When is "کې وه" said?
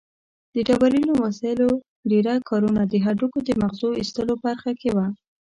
4.81-5.07